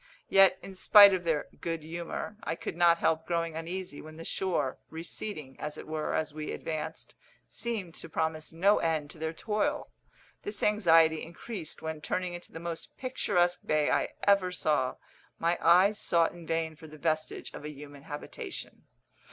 Yet, 0.29 0.57
in 0.63 0.73
spite 0.73 1.13
of 1.13 1.25
their 1.25 1.45
good 1.59 1.83
humour, 1.83 2.35
I 2.43 2.55
could 2.55 2.75
not 2.75 2.97
help 2.97 3.27
growing 3.27 3.55
uneasy 3.55 4.01
when 4.01 4.17
the 4.17 4.25
shore, 4.25 4.79
receding, 4.89 5.55
as 5.59 5.77
it 5.77 5.85
were, 5.85 6.15
as 6.15 6.33
we 6.33 6.53
advanced, 6.53 7.13
seemed 7.47 7.93
to 7.93 8.09
promise 8.09 8.51
no 8.51 8.79
end 8.79 9.11
to 9.11 9.19
their 9.19 9.31
toil. 9.31 9.91
This 10.41 10.63
anxiety 10.63 11.21
increased 11.21 11.83
when, 11.83 12.01
turning 12.01 12.33
into 12.33 12.51
the 12.51 12.59
most 12.59 12.97
picturesque 12.97 13.59
bay 13.67 13.91
I 13.91 14.09
ever 14.23 14.51
saw, 14.51 14.95
my 15.37 15.55
eyes 15.61 15.99
sought 15.99 16.31
in 16.31 16.47
vain 16.47 16.75
for 16.75 16.87
the 16.87 16.97
vestige 16.97 17.53
of 17.53 17.63
a 17.63 17.69
human 17.69 18.01
habitation. 18.01 18.87